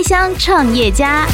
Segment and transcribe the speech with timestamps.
[0.00, 1.26] 开箱创业家。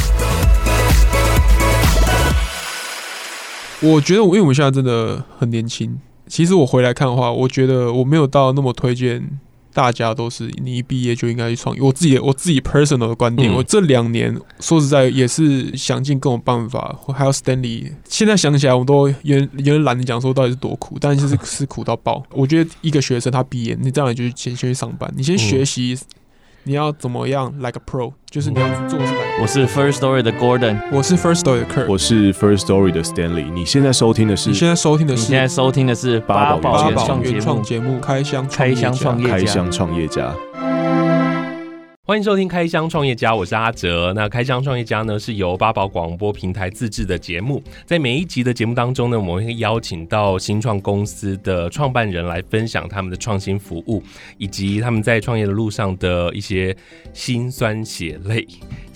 [3.79, 5.97] 我觉得我因为我们现在真的很年轻，
[6.27, 9.39] 其实我回来看的话，我觉得我没有到那么推荐。
[9.73, 11.81] 大家都是你一毕业就应该去创业。
[11.81, 16.93] 我自己我自己 personal 的观点，嗯、我这两年说实在也是想尽各种办法。
[17.15, 22.21] 还有 Stanley，现在想起来我都有点有点懒得讲说到底是多苦，但是是是苦到爆。
[22.31, 25.97] 我觉得一个学生他毕业，你这样你就先先去上班，你先学习。
[26.67, 29.39] 嗯你要怎么样，like a pro，就是你要做出来。
[29.41, 33.49] 我是 First Story 的 Gordon，我是 First Story 的 Kirk，我是 First Story 的 Stanley。
[33.49, 34.49] 你现在收听的是？
[34.49, 35.21] 你现在收听的是？
[35.21, 36.91] 你现在收听的是八宝
[37.21, 39.35] 原创节目《开箱开箱创业家》。
[39.39, 40.33] 开箱创业家。
[42.07, 44.13] 欢迎收听《开箱创业家》，我是阿哲。
[44.15, 47.61] 那《开箱创业家》呢，是由八宝广播平台自制的节目。
[47.85, 54.01] 在每一集的节目当中呢，我们会邀请到新创公司的创办人来分享他们的创新服务，
[54.37, 56.73] 以及他们在创业的路上的一些
[57.11, 58.47] 辛酸血泪。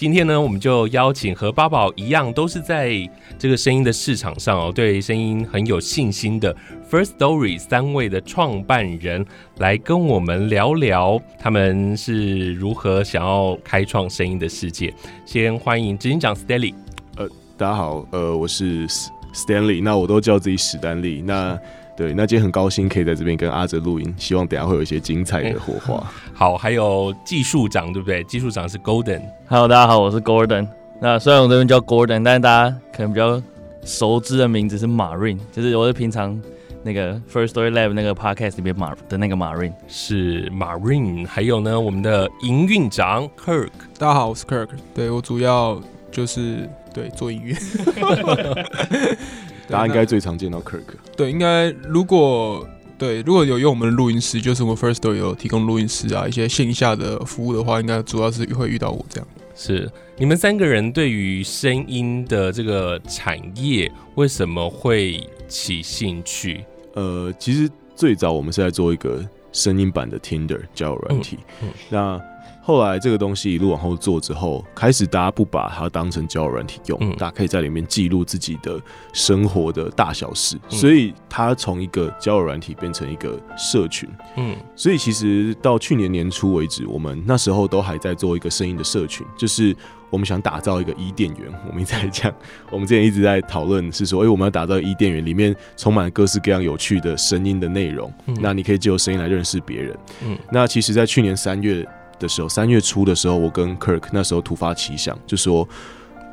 [0.01, 2.91] 今天呢，我们就邀请和八宝一样，都是在
[3.37, 6.51] 这个声音的市场上哦，对声音很有信心的
[6.89, 9.23] First Story 三位的创办人
[9.59, 13.03] 来跟我们聊聊他们是如何。
[13.03, 14.91] 想要开创声音的世界，
[15.23, 16.73] 先欢迎执行长 Stanley。
[17.17, 18.87] 呃，大家好，呃，我是
[19.35, 21.21] Stanley，那我都叫自己史丹利。
[21.21, 21.55] 那
[22.01, 25.97] 对，那今天很高兴可以在这边跟阿哲录音，希望等下会有一些精彩的火花。
[25.97, 28.23] 欸、 好，还有技术长对不对？
[28.23, 29.21] 技术长是 Golden。
[29.47, 30.67] Hello，大家好，我是 Gordon。
[30.99, 33.39] 那虽然我这边叫 Gordon，但是大家可能比较
[33.83, 36.41] 熟知的名字是 Marine，就是我是平常。
[36.83, 43.69] 那个 First Story Lab 那个 podcast 里面马的那个 Marine 是 Marine，还有呢，我们的营运长 Kirk。
[43.99, 44.69] 大家好，我是 Kirk。
[44.95, 45.79] 对，我主要
[46.11, 47.55] 就是对做音乐。
[49.71, 50.81] 大家应该最常见到 Kirk。
[51.15, 59.27] 对，应该如果对如果有用我们的录音师，就是我们 First Story 有提供录音师啊，一些线下的服务的话，应该主要是会遇到我这样。
[59.55, 66.63] 是你们三个人对于声音的这个产业为什么会起兴趣？
[66.93, 72.21] 呃，其实最早我们是在做一个声音版的 Tinder 交友软体，嗯嗯、那
[72.61, 78.79] 后来这个东西一路往后做之后，开始大家不把它当成交友软体用，嗯、大家可以在里面记录自己的
[79.13, 84.07] 生活的大小事，嗯、所以它从一个交友软体变成一个社群，
[84.37, 89.75] 嗯，所以其实到去年年初为止，我们那时候都还在做一个声音的社群，就是。
[90.11, 92.29] 我们想打造一个伊甸园，我们一直在讲，
[92.69, 98.13] 我们之前一直在讨论是说，哎，我们要打造伊甸园，里面充满各式各样有趣的声音的内容。
[98.25, 99.97] 嗯、那你可以借由声音来认识别人。
[100.25, 101.87] 嗯，那其实，在去年三月
[102.21, 105.67] 的时候，三月初的时候，我跟 Kirk 那时候突发奇想，就说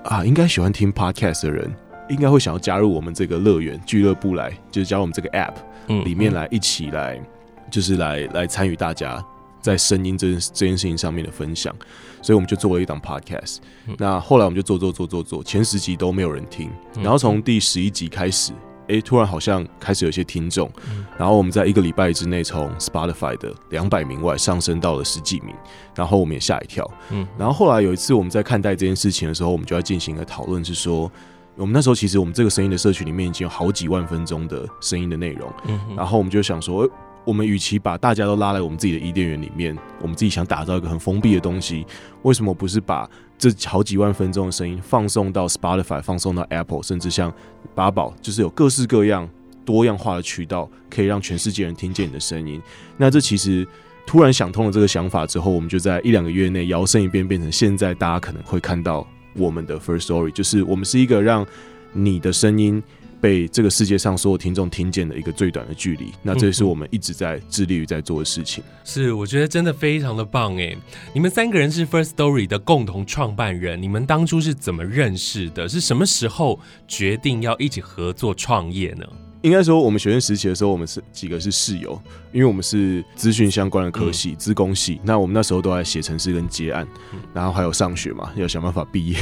[0.04, 1.74] 啊，应该喜欢听 Podcast 的人，
[2.08, 5.54] 应该会想要加入我们这个乐园俱乐部来，就是加入我们这个 App
[6.04, 7.18] 里面来一起来，
[7.70, 9.24] 就是来来参与大家
[9.60, 11.74] 在声音这件这件事情上面的分享。
[12.20, 13.58] 所以我们就做了一档 podcast，
[13.96, 18.52] 那后来我们就做做做做做，前十集都没有人听，然后从第十一集开始，
[18.88, 20.70] 哎、欸，突然好像开始有些听众，
[21.16, 25.54] 然后我们在一个礼拜之内从 Spotify 的两百名外上升到了十几名，
[25.94, 31.10] 然后我们也吓一跳，嗯，然后后来有一次我们在看待这件事情的时候，我们就要进行一个讨论，是说
[31.56, 35.52] 我们那时候其实我们这个声音的社群里面已经有好几万分钟的声音的内容，
[35.96, 36.88] 然后我们就想说。
[37.24, 41.86] 我们与其把大家都拉来我们自己的伊甸园里面，我们自己想打造一个很封闭的东西，
[42.22, 47.32] 为什么不是把这好几万分钟的声音放送到 Spotify、放送到 Apple，甚至像
[47.74, 49.28] 八宝，就是有各式各样
[49.64, 52.60] 多样化的渠道，可以让全世界人听见你的声音？
[52.96, 53.66] 那这其实
[54.06, 61.46] 突然想通了这个想法之后，我们就在一两个月内摇身一变，变成现在大家可能会看到我们的 First Story，就是我们是一个让
[61.92, 62.82] 你的声音。
[63.20, 68.62] 被这个世界上所有听众听见的一个最短的距离，那这是我们一直在致力于在做的事情。
[68.84, 70.76] 是，我觉得真的非常的棒哎！
[71.12, 75.68] 你们三个人是 First Story 的共同创办人，你们当初是怎么认识的？
[75.68, 79.04] 是什么时候决定要一起合作创业呢？
[79.42, 82.00] 应该说，我们学生时期的时候，我们是几个是室友，
[82.32, 85.00] 因为我们是资讯相关的科系，资工系。
[85.04, 86.86] 那我们那时候都在写程式跟接案，
[87.34, 89.16] 然后还有上学嘛，要想办法毕业。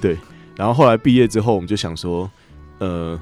[0.00, 0.16] 对，
[0.56, 2.28] 然后后来毕业之后，我们就想说。
[2.80, 3.20] 呃，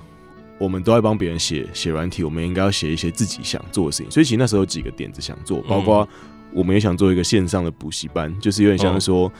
[0.58, 4.11] 我们都在帮别人写写软体，我们应该要写一些自己想做的事情。
[4.11, 6.08] 所以其实那时候有几个点子想做，包括
[6.53, 9.31] 我们也想做一个线上的补习班，就是有点像是说，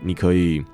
[0.00, 0.64] 你可以，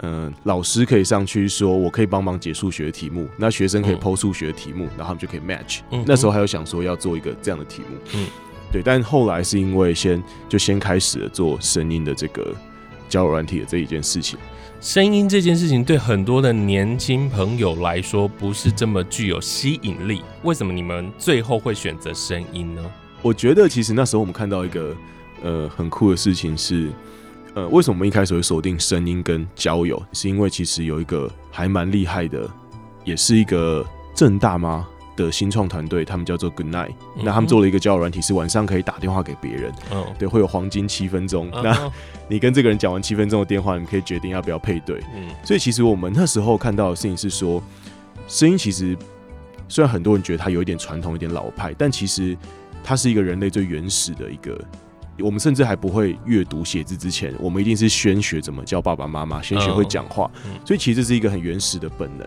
[0.00, 5.80] 嗯、呃，老师可以上去说，我可以帮忙解数学的题目，那学生可以 po 数学的题目，然后他们就可以 match。
[6.04, 8.26] 那时候还有想说要做一个这样的题目，嗯，
[8.70, 8.82] 对。
[8.82, 12.54] 但后来是因为先就先开始了做声音的这个
[13.12, 14.38] 交友软体的这一件事情。
[14.80, 22.82] 声音这件事情对很多的年轻朋友来说不是这么具有吸引力，为什么你们最后会选择声音呢？
[23.20, 24.96] 我觉得其实那时候我们看到一个
[25.42, 26.90] 呃很酷的事情是，
[27.54, 30.02] 呃，为什么我们一开始会锁定声音跟交友？
[30.14, 32.50] 是因为其实有一个还蛮厉害的，
[33.04, 33.86] 也是一个
[34.16, 37.24] 郑大吗的新创团队，他们叫做 Good Night、嗯。
[37.24, 39.72] 那他们做了一个交友软体，是晚上可以打电话给别人。
[39.92, 41.50] 嗯，对，会有黄金七分钟。
[41.52, 41.92] 嗯、那
[42.28, 45.00] 你跟这个人讲完七分钟的电话，你可以决定要不要配对。
[45.14, 47.62] 嗯，所以其实我们那时候看到的事情是说，
[48.26, 48.96] 声音其实
[49.68, 52.36] 虽然很多人觉得它有一点传统、有点老派，但其实
[52.82, 54.58] 它是一个人类最原始的一个。
[55.18, 60.28] 我们甚至还不会阅读写字之前，我们一定是先学怎么叫爸爸妈妈，先学会讲话。
[60.64, 62.26] 所以其实这是一个很原始的本能。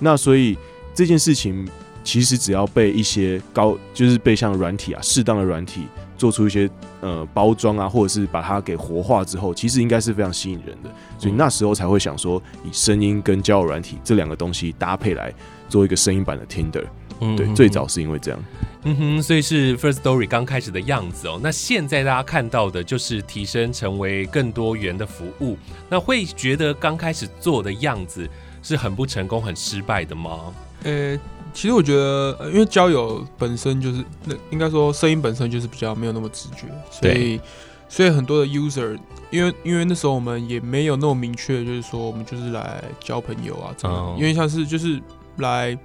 [0.00, 0.58] 那所以
[0.92, 1.66] 这件事情
[2.04, 6.70] 其实只要被一些高，就是被像软体啊，适当的软体做出一些
[7.00, 10.90] 呃包装啊，或者是把它给活化之后，其实应该是非常吸引人的。
[11.18, 15.32] 所以那时候才会想说，以声音跟交友软体这两个东西搭配来
[15.68, 16.84] 做一个声音版的 Tinder。
[17.20, 18.40] 嗯，对，最早是因为这样。
[18.82, 21.40] 嗯哼，所以是 First Story 刚开始的样子哦。
[21.42, 25.56] 那现在大家看到的就是提升成为更多元的服务。
[25.88, 28.28] 那会觉得刚开始做的样子
[28.62, 30.52] 是很不成功、很失败的吗？
[30.82, 31.20] 呃、欸，
[31.54, 37.40] 其实我觉得，因为交友本身就是，那应该说声音本身就是比较没有那么直觉，所以
[37.88, 38.98] 所以很多的 user，
[39.30, 45.00] 因为因为那时候我们也没有那么明确，就是说我们就是来交朋友啊，这样、嗯，因为像是就是。
[45.38, 45.76] 来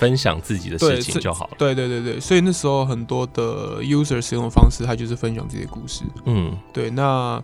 [0.00, 1.52] 分享自己的事情就好了。
[1.56, 6.02] 对对对对，所以那时候很多的 user 使用的方式，他就是分享自己的故事。
[6.24, 6.90] 嗯，对。
[6.90, 7.40] 那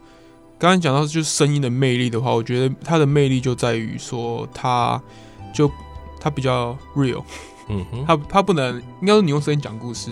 [0.58, 5.00] 刚刚讲到就是声音的魅力的话，我觉得它的魅力就在于说，它
[5.54, 5.70] 就
[6.20, 7.22] 它比较 real。
[7.68, 10.10] 嗯哼，他他不能，应该说你用声音讲故事。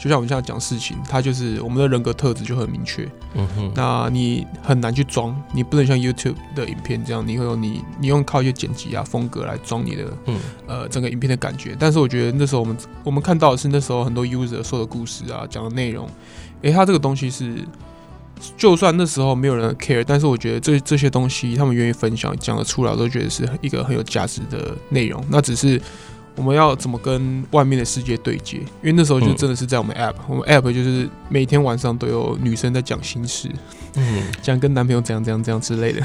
[0.00, 3.02] 就像我们现在讲事情，他就是我们的人格特质就很明确。
[3.34, 10.38] 嗯哼，那你很难去装，你不能像 YouTube 的影片这样，你会有你你用靠一些剪辑啊风格来装你的，嗯
[10.68, 11.74] 呃整个影片的感觉。
[11.76, 16.06] 但是我觉得那时候我们我们看到的是那时候很多 user 说的故事啊，讲的内容，
[16.62, 17.56] 诶、欸，他这个东西是，
[18.56, 25.20] 就算那时候没有人 care，但是我觉得这这些东西他们愿意分享讲得出来，我都觉得是一个很有价值的内容。
[25.28, 25.82] 那只是。
[26.38, 28.58] 我们要怎么跟外面的世界对接？
[28.58, 33.50] 因为那时候就真的是在我们 app，、嗯、我们 app 就是每天晚上都有女生在讲心事，
[33.96, 36.00] 嗯，讲跟男朋友怎样怎样怎样之类的，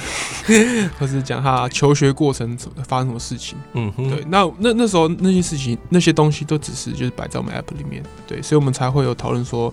[0.99, 2.57] 或是讲他求学过程
[2.87, 9.71] 发生什么事情，嗯哼，对，那那那时候那些事情那些东西都只是就是摆在我们 app 里面，对，所以我们才会有讨论说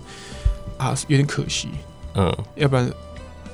[0.77, 1.69] 啊，有点可惜，
[2.13, 2.87] 嗯，要不然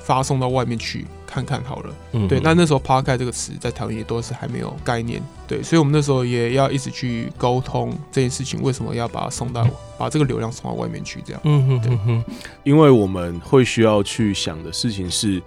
[0.03, 1.07] 发送到外面去。
[1.27, 12.23] 看看好了，嗯，对，那那时候 “podcast” 这个词在台湾也都是还没有概念，对，所以我们那时候也要一直去沟通这件事情，为什么要把它送到，嗯、把这个流量送到外面去，这样，嗯哼，对，嗯，
[12.63, 15.41] 因为我们会需要去想的事情是，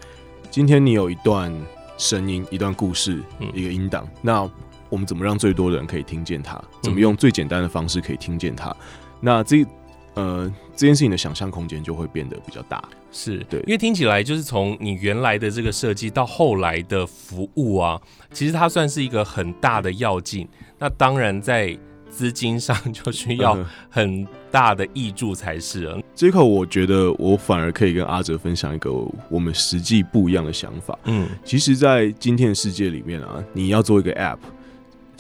[0.51, 1.53] 今天你有一段
[1.97, 4.49] 声音、一段故事、嗯、一个音档，那
[4.91, 6.63] 我们怎么让最多的人可以听见它？
[6.83, 8.75] 怎么用最简单的方式可以听见它？
[9.19, 9.67] 那这。
[10.15, 18.01] 呃，这件事情的想象空间就会变得比较大，是对，因为听起来就是从你原来的这个设计到后来的服务啊，
[18.33, 20.49] 其实它算是一个很大的要进。
[20.79, 21.79] 那当然在
[22.11, 23.57] 资金上就需要
[23.89, 26.01] 很大的益助才是了。
[26.13, 28.91] 这一块我觉得我反而可以跟阿哲分享一个
[29.29, 30.99] 我们实际不一样的想法。
[31.05, 34.39] 嗯，其实，在今天的世界里面啊，你要做一个 App。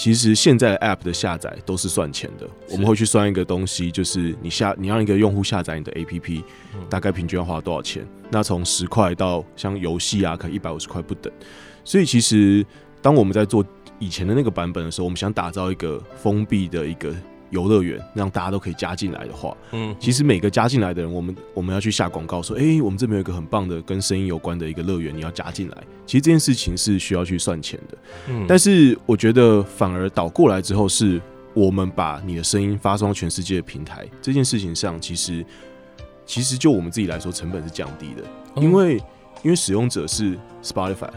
[0.00, 6.42] 其实现在的 App 的下载都是算钱的，我们会去算一个东西，就是你下你让一个用户下载你的 APP，
[6.88, 8.02] 大概平均要花多少钱？
[8.30, 11.30] 那从十块到像游戏啊，可能一百五十块不等。
[11.84, 12.64] 所以其实
[13.02, 13.62] 当我们在做
[13.98, 17.14] 以前的那个版本的时候，我们想打造一个封闭的一个。
[17.50, 25.76] 游乐园让大家都可以加进来的话，嗯，其实每个加进来的人，我们我们要去下广告说，哎、欸，我们这边有一个很棒的跟声音有关的一个乐园，你要加进来。
[26.06, 31.20] 其实这件事情是需要去算钱的，嗯，但是我觉得反而倒过来之后，是
[31.54, 35.44] 我们把你的声音发送到全世界的平台这件事情上，其实
[36.24, 38.22] 其实就我们自己来说，成本是降低的，
[38.62, 38.96] 因为
[39.42, 41.10] 因为使用者是 Spotify。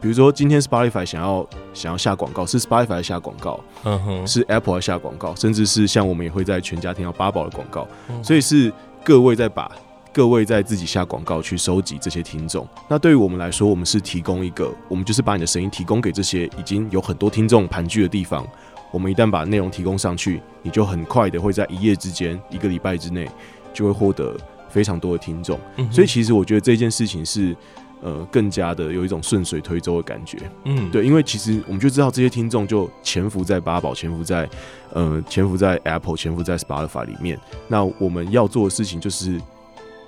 [0.00, 7.86] 比如说，今天 Spotify 想要想要下广告，是 Spotify 下广告，嗯哼，是 Apple 下广告，甚至是像我们也会在全家听到八宝的广告，
[8.22, 8.72] 所以是
[9.04, 9.70] 各位在把
[10.10, 12.66] 各位在自己下广告去收集这些听众。
[12.88, 18.46] 那对于我们来说，我们是提供一个，我们就是把你的声音提供给这些已经有很多听众盘踞的地方。
[18.90, 23.28] 我们一旦把内容提供上去，你就很快的会在一夜之间，一个礼拜之内
[23.74, 24.34] 就会获得
[24.70, 25.60] 非常多的听众。
[25.92, 27.54] 所以其实我觉得这件事情是。
[28.02, 34.48] 呃，更加的有一种顺水推舟的感觉，嗯，对，因为其实我们就知道这些听众就潜伏在八宝，潜伏在
[34.92, 37.38] 呃，潜伏在 Apple，潜伏在 Spotify 里面。
[37.68, 39.38] 那我们要做的事情就是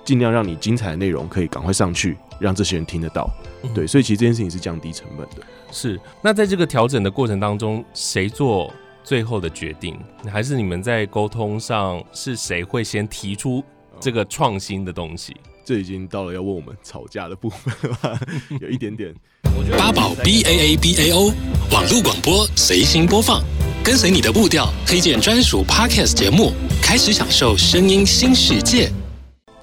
[0.05, 3.31] 尽量让你精彩的内容可以赶快上去，让这些人听得到。
[3.63, 5.47] 嗯、对，所以其实这件事情是降低成本的。
[5.71, 6.01] 是。
[6.23, 8.73] 那在这个调整的过程当中，谁做
[9.05, 9.99] 最后的决定？
[10.31, 13.63] 还是你们在沟通上是谁会先提出
[14.01, 15.37] 这个创新的东西？
[15.65, 18.21] 这已经到了要问我们吵架的部分了吧？
[18.61, 19.15] 有一点点。
[19.79, 21.33] 八宝 B A A B A O
[21.71, 23.43] 网络广播随心播放，
[23.85, 26.53] 跟随你的步调，推荐专属 Podcast 节目，
[26.83, 28.91] 开始享受声音新世界。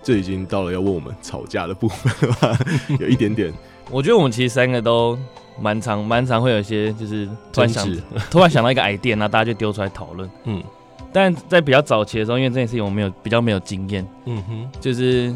[0.01, 2.57] 这已经到了要问我们吵架的部分了吧？
[2.99, 3.53] 有一点点。
[3.91, 5.17] 我觉得我们其实三个都
[5.59, 7.85] 蛮常、蛮常会有一些，就是突然想、
[8.31, 10.29] 突然想到一个 idea，然后大家就丢出来讨论。
[10.45, 10.63] 嗯，
[11.11, 14.07] 但在比较早期的时候，因为这件事情我们有比较没有经验。
[14.25, 15.33] 嗯哼，就是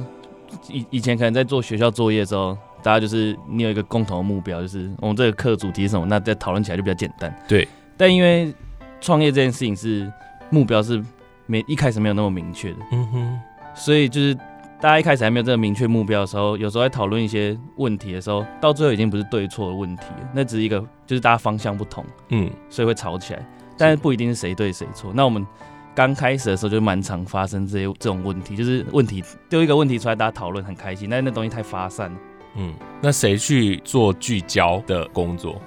[0.70, 7.34] 以以前可能在做学校作业的时候，大家就是你有一个共同的目标，就是我们这个课主题是什么，那在讨论起来就比较简单。
[7.48, 7.68] 对，
[7.98, 8.54] 但因为
[9.02, 10.12] 创业这件事情是
[10.50, 11.04] 目标是
[11.46, 12.78] 没一开始没有那么明确的。
[12.92, 13.40] 嗯哼，
[13.76, 14.38] 所以就是。
[14.82, 23.42] 大家一开始还没有这个明确目标的时候，有时候在讨论一些问题的时候，到最后已经不是对错的问题了，那只是一个就是大家方向不同，嗯，所以会吵起来，
[23.78, 25.14] 但是不一定是谁对谁错。
[25.16, 25.48] 那我们
[25.96, 32.18] 刚开始的时候就蛮常发生这些这种问题，就是问题丢一个问题出来，大家讨论很开心，但是那东西太发散了，
[32.58, 35.62] 嗯，那谁去做聚焦的工作？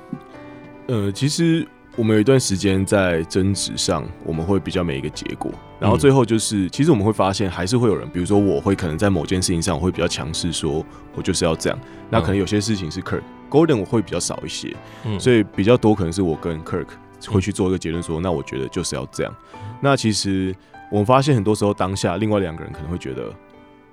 [0.88, 1.66] 呃，其实。
[1.98, 11.78] 我们有一段时间在争执上，我们会比较没一个结果，然后最后就是，其实我们会发现还是会有人，比如说我会可能在某件事情上我会比较强势，说我就是要这样。
[12.10, 16.88] 那可能有些事情是 Kirk Golden 我会比较少一些，嗯所以比较多可能是我跟 Kirk
[17.28, 19.34] 会去做一个结论，说那我觉得就是要这样。
[19.80, 20.54] 那其实
[20.90, 23.32] 我们发现很多时候当下另外两个人可能会觉得，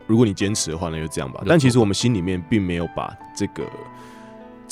[0.08, 1.44] 如果你坚持的话，那就这样吧。
[1.46, 3.64] 但其实我们心里面并没有把这个。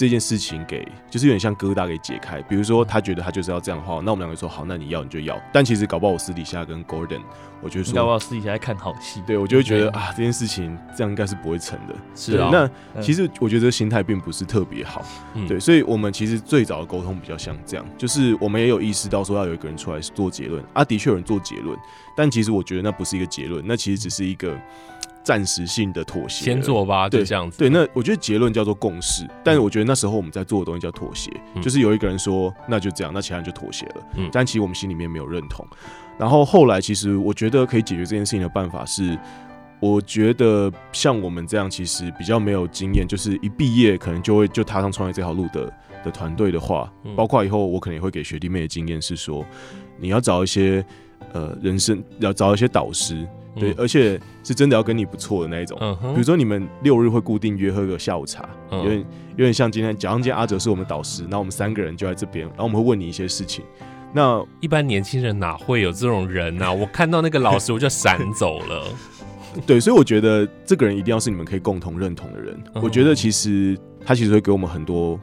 [0.02, 5.40] 这件事情给就是有点像疙瘩给解开，比如说他觉得他就是要这样的话，那我们两个说好，那你要你就要。
[5.54, 7.22] 但其实搞不好我私底下跟 Gordon，
[7.62, 11.94] 我觉得说要不要私底下在看好戏，对我就会觉得啊，这件事情这样应该是不会成的。
[12.16, 15.06] 是啊，那其实我觉得心态并不是特别好，
[15.48, 21.78] 对，所以我们其实最早的沟通比较像这样，就是我们也有意识到说要有一个人出来做结论啊，的确有人做结论，
[22.18, 24.58] 但其实我觉得那不是一个结论，那其实只是一个。
[25.24, 27.58] 暂时性的妥协，先做吧，对，这样子。
[27.58, 33.96] 对，那我觉得结论叫做共识，但是我觉得那时候我们在做的东西叫妥协，嗯、就是有一个人说那就这样，那其他人就妥协了。
[34.16, 35.66] 嗯，但其实我们心里面没有认同。
[36.18, 39.18] 然后后来，其实我觉得可以解决这件事情的办法是，
[39.80, 45.74] 我觉得像我们这样其实比较没有经验，就是一毕业可能就会就踏上创业这条路的
[46.04, 49.46] 的团队的话，包括以后我可能也会给学弟妹的经验是说，
[50.00, 50.86] 你要找一些
[51.34, 53.28] 呃人生要找一些导师。
[53.56, 55.78] 对，而且是真的要跟你不错的那一种。
[55.82, 55.98] 嗯。
[56.14, 59.00] 比如说你们六日会固定约喝个下午茶，有点
[59.32, 63.64] 有点像今天，假如今天阿哲是我们导师，那我们三个人就在这边，然后我们会问你一些事情。
[64.14, 66.72] 那一般年轻人哪会有这种人呢？
[66.74, 68.86] 我看到那个老师我就闪走了。
[69.68, 72.58] 对，所以我觉得这个人一定要是你们可以共同认同的人。
[72.76, 75.20] 我觉得其实他其实会给我们很多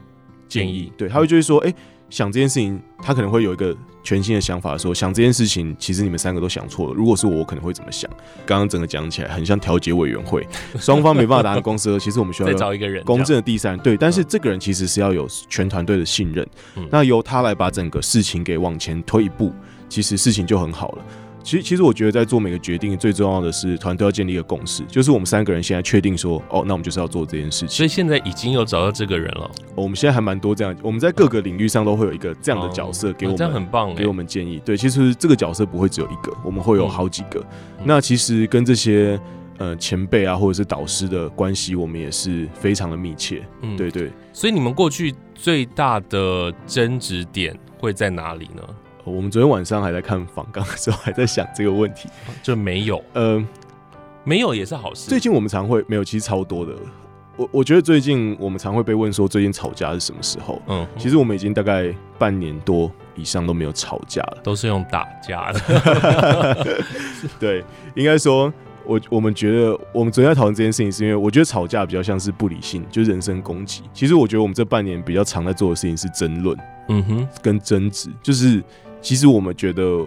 [0.47, 0.91] 建议。
[0.95, 1.73] 对，他会就是说，哎。
[2.09, 6.93] 想这件事情，他可能会有一个全新的想法，说想这件事情，其实你们三个都想错了。
[6.93, 8.09] 如果是我，我可能会怎么想？
[8.45, 10.47] 刚刚整个讲起来很像调解委员会，
[10.79, 13.81] 双方没办法达成共识，其实我们需要找一个人公正的第三人。
[13.83, 16.47] 对，但是这个人其实是要有全团队的信任，
[16.89, 19.53] 那由他来把整个事情给往前推一步，
[19.87, 21.05] 其实事情就很好了。
[21.43, 27.69] 其实，其实我觉得在做每个决定，最重要的是团队要建立一个共识，就是我们三个人现在确定说，哦，那我们就是要做这件事情。
[27.69, 29.49] 所以现在已经有找到这个人了。
[29.75, 34.61] 我们现在还蛮多这样，我们在各个领域上都会有一个这样的角色给我们，这样很棒，给我们建议。
[34.63, 37.43] 对，其实这个角色不会只有一个，我们会有好几个。
[37.83, 39.19] 那其实跟这些
[39.57, 43.41] 呃前辈啊，或者是导师的关系，我们也是非常的密切。
[43.61, 44.11] 嗯，对对。
[44.33, 48.61] 所以你们过去最大的争执点会在哪里呢？
[49.09, 52.07] 我们昨天晚上还在看访刚的时候，还在想这个问题，
[52.43, 53.43] 就没有，呃，
[54.23, 55.09] 没有也是好事。
[55.09, 56.73] 最近我们常会没有，其实超多的。
[57.35, 60.61] 我我觉得最近我们常会被问说，最近吵架是什么时候？
[60.67, 66.75] 嗯，其实我们已经大概半年多以上都没有吵架了，都是用打架的。
[67.39, 67.63] 对，
[67.95, 68.53] 应该说，
[68.85, 73.83] 我我们觉得我们昨天在讨论这件事情，是因为我觉得吵架比较像是不理性，就是人身攻击。
[73.93, 76.57] 其实我觉得我们这半年比较常在做的事情是争论，
[76.89, 78.61] 嗯哼，跟争执，就是。
[79.01, 80.05] 其实我们觉得，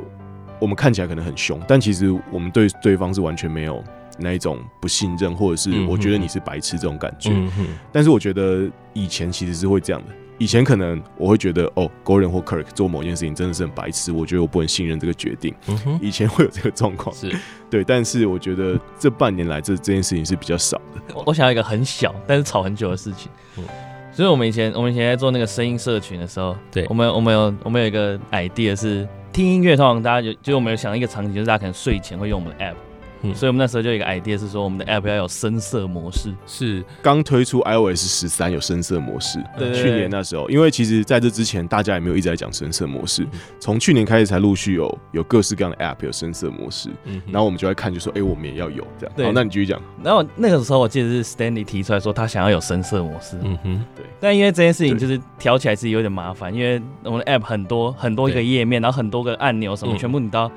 [0.60, 3.82] 我们看起来可能很凶，但其实我们对对方是完全没有
[4.18, 7.30] 那一种不信任，或者是我觉得你是白痴这种感觉。
[7.32, 7.68] 嗯。
[7.90, 15.54] 但是我觉得以前其实是会这样的，以前可能我会觉得哦，Gordon 或 Kirk 做某件事情真的是很白痴，我觉得我不能信任这个决定。
[15.68, 15.98] 嗯。
[16.00, 17.34] 以前会有这个状况，是
[17.70, 17.82] 对。
[17.82, 21.22] 但是我觉得这半年来这这件事情是比较少的。
[21.26, 23.30] 我想要一个很小但是吵很久的事情。
[23.56, 23.64] 嗯。
[24.12, 32.74] 所以我们以前，我们以前在做那个声音社群的时候，对，我们我们有我们有一个 idea 是听音乐，通常大家就就我们有想一个场景，就是大家可能睡前会用我们的 app，
[33.22, 36.34] 嗯，所以我们那时候就有一个 idea 是说，我们的 app 要有深色模式。
[36.46, 43.26] 是刚推出 iOS 十三有深色模式，对，去年那时候，因为其实在这之前，大家也没有一直在讲深色模式，
[43.60, 46.90] 从去年开始才陆续有有各式各样的 app 有深色模式。
[47.04, 49.14] 嗯，然后我们就来看，就说，哎，我们也要有这样。
[49.16, 49.80] 对，好，那你继续讲。
[50.02, 53.36] 然后那个时候我记得是 Stanley 提出来说，他想要有深色模式。
[53.42, 54.04] 嗯哼，对。
[54.20, 60.50] 但因为这件事情就是调起来是有点麻烦，因为我们的 app 很多很多一个页面，然后很多个按钮什么，全部你都要。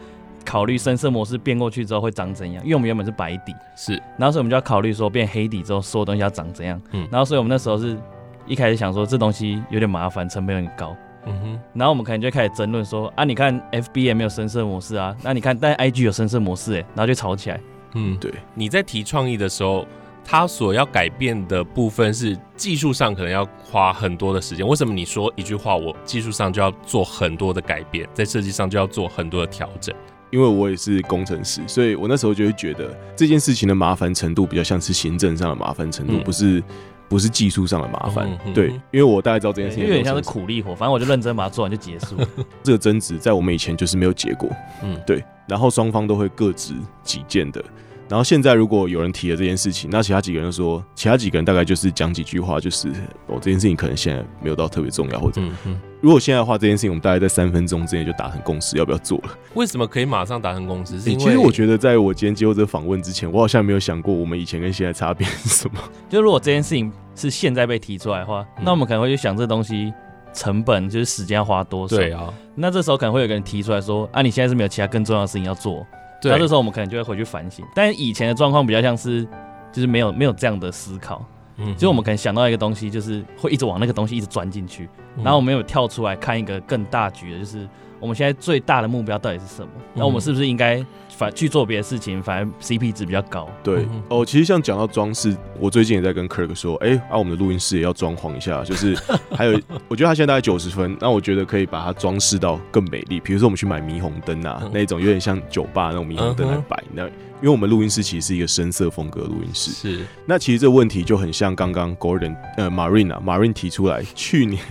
[0.45, 2.63] 考虑深色模式变过去之后会长怎样？
[2.63, 6.79] 因为我们原本是白底，是，然后所以我们就要考虑说变黑底之后所有东西要长怎样。
[6.91, 7.97] 嗯，然后所以我们那时候是
[8.45, 10.95] 一开始想说这东西有点麻烦，成本有点高。
[11.27, 17.59] 嗯哼，然后我们可能就开始争论说啊，你看 FB 也没有深色模式啊，那你看但 IG 有深色模式哎，然后就吵起来。
[17.95, 18.31] 嗯，对。
[18.53, 19.87] 你在提创意的时候，
[20.23, 24.67] 它所要改变的部分是技术上可能要花很多的时间。
[24.67, 29.95] 为什么你说一句话，我技术上就要做很多的改变，在设计上就要做很多的调整？
[30.31, 36.63] 因为我也是工程师，所以我那时候就会觉得这件事情的麻烦程度比较像是行政上的麻烦程度，嗯、不是
[37.07, 38.27] 不是技术上的麻烦。
[38.45, 42.15] 嗯、对，因为我大概知道这件事情有点像是苦力活，反正我就认真把它做完就结束。
[42.63, 44.49] 这个争执在我们以前就是没有结果，
[44.83, 47.63] 嗯，对，然后双方都会各执己见的。
[48.07, 52.87] 然后现在如果有人提了这件事情，那其他几个人就说，其他几个人大概就是讲几句话，就是
[53.27, 59.29] 哦，这件事情可能现在没有到特别重要，或者，嗯、如果现在的话，这件事情我们大概在三分钟之内就达成共识，要不要做了？
[59.55, 60.99] 为什么可以马上达成共识？
[60.99, 65.79] 是因为其实我觉得，在我今天接受这个访问之前，我好像没有想过我们以前跟现在差别是什么。
[66.07, 69.91] 就如果这件事情是现在被提出来的话，嗯、那我们可能会去想这东西
[70.31, 71.95] 成本就是时间要花多少？
[71.95, 75.83] 对啊，那这时候可能会有个人提出来说，啊，你现在是没有其他更重要的事情要做。
[76.31, 79.23] 那这时候我们可能就会回去反省，但以前的状况比较像是，
[79.71, 81.25] 就是没有没有这样的思考，
[81.57, 84.89] 嗯，就我们可能想到一个东西，就是会一直往那个东西一直钻进去，
[85.23, 87.67] 然后我们有跳出来看一个更大局的，就是。
[87.97, 89.69] 我们现在最大的目标到底是什么？
[89.95, 92.21] 那我们是不是应该反去做别的事情？
[92.21, 93.49] 反而 CP 值比较高。
[93.63, 98.95] 对哦，其实像讲到装饰，我最近也在跟 Kirk 说，哎、欸，啊，我们的录音室也要装潢一下，就是
[99.31, 103.19] 还有， 我觉得他现在大概九十分，那我觉得可以把它装饰到更美丽。
[103.19, 106.83] 比如说我们去买霓虹灯啊，那种有点像酒吧那种霓虹灯来摆。
[106.93, 110.05] 那因为我们录音室其实是一个深色风格录音室，是。
[110.25, 114.61] 那其实这个问题就很像刚刚 Gordon 呃 Marina Marina 提出来去年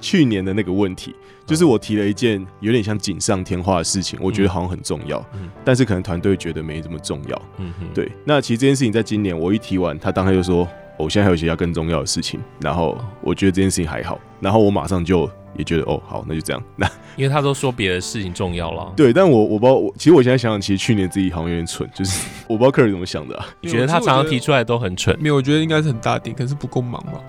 [0.00, 1.14] 去年的那个问题。
[1.46, 7.42] 就是我提了一件有点像锦上添花的事情，我觉得好像很重要，嗯、但是可能团队觉得没这么重要。
[7.58, 8.08] 嗯，对。
[8.24, 10.68] 那其实这件事情在今年我一提完，他当时就说
[11.00, 16.62] ：“我现在还有其他更重要的事情。”然后我觉得这件事情还好，然后我马上就也觉得：“哦，好，那就这样。
[16.76, 16.86] ”那
[17.16, 18.92] 因为他都说别的事情重要了。
[18.96, 23.46] 对，但我我不知道，我其实我现在想想，其实去年自己好像有点蠢，就是我不知道客人怎么想的、啊。
[23.60, 25.16] 你觉得他常常提出来都很蠢？
[25.20, 27.20] 没有，我觉得应该是很大点，可是不够忙吧？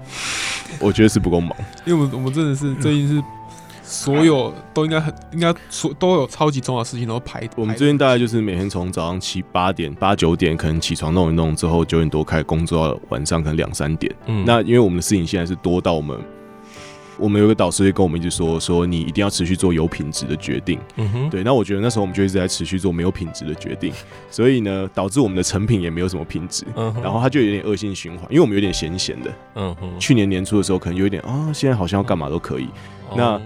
[0.80, 1.56] 我觉得是不够忙，
[1.86, 3.22] 因为我们我们真的是最近是。
[3.92, 7.48] 所有都应该很应该所都有超级重要的事情都排。
[7.58, 14.16] 我们最近大概就是每天从早上七八点八九点可能起床弄一弄之后九点多开始工作，到晚上可能两三点。
[14.28, 16.18] 嗯，那因为我们的事情现在是多到我们，
[17.18, 20.80] 我们有个导师会跟我们一直说说你一定要持续做有品质的决定。
[20.96, 21.44] 嗯哼，对。
[21.44, 23.92] 那我觉得那时候我们就一直在持续做没有品质的决定，
[24.32, 26.64] 所以呢导致我们的成品也没有什么品质。
[26.78, 29.30] 嗯，然后它就有点恶性循环，因为我们有点闲闲的。
[29.56, 32.70] 嗯哼，去年年初的时候可能有一点啊，现在好像要干嘛都可以。
[33.14, 33.40] 那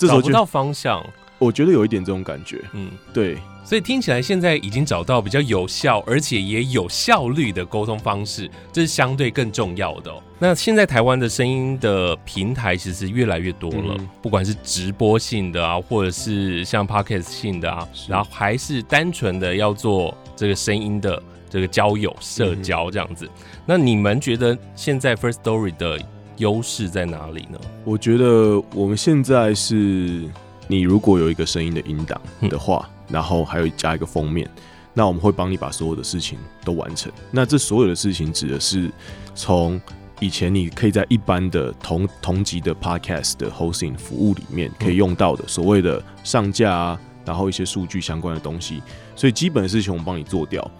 [0.00, 1.06] 这时候找不到方向，
[1.38, 2.58] 我觉得有一点这种感觉。
[2.72, 10.22] 嗯，对，所以听起来现在已经找到比较有效，而且也有效率的沟通方式，这是相对更重要的哦。
[10.38, 23.26] 那现在台湾的声音的平台其实越来越多了，嗯、不管是直播性的啊，或者是像 Podcast 性的啊，是然后还是单纯的要做这个声音的这个交友社交这样子。
[23.26, 26.00] 嗯、那你们觉得现在 First Story 的
[26.40, 27.60] 优势在哪里呢？
[27.84, 30.26] 我觉得我们现在是，
[30.66, 34.48] 你如果有一个声音的音档的话，嗯、然后还有加一个封面，
[34.94, 37.12] 那我们会帮你把所有的事情都完成。
[37.30, 38.90] 那这所有的事情指的是
[39.34, 39.78] 从
[40.18, 48.82] 以前你可以在一般的同同级的 podcast 的 hosting 服务里面可以用到的所谓的上架啊，然后一些数据相关的东西，
[49.14, 50.70] 所以基本的事情我们帮你做掉，